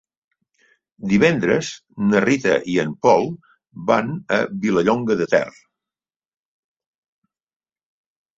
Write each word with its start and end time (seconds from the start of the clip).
Divendres 1.09 1.67
na 2.13 2.21
Rita 2.25 2.55
i 2.75 2.77
en 2.85 2.95
Pol 3.07 3.29
van 3.93 4.09
a 4.39 4.41
Vilallonga 4.65 5.19
de 5.21 5.29
Ter. 5.35 5.43